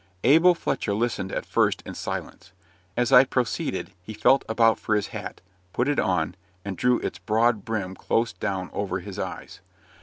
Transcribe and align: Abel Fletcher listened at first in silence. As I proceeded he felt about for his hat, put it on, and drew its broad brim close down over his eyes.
Abel 0.23 0.55
Fletcher 0.55 0.95
listened 0.95 1.31
at 1.31 1.45
first 1.45 1.83
in 1.85 1.93
silence. 1.93 2.53
As 2.97 3.11
I 3.11 3.23
proceeded 3.23 3.91
he 4.01 4.15
felt 4.15 4.43
about 4.49 4.79
for 4.79 4.95
his 4.95 5.09
hat, 5.09 5.41
put 5.73 5.87
it 5.87 5.99
on, 5.99 6.33
and 6.65 6.75
drew 6.75 6.97
its 7.01 7.19
broad 7.19 7.63
brim 7.65 7.93
close 7.93 8.33
down 8.33 8.71
over 8.73 9.01
his 9.01 9.19
eyes. 9.19 9.59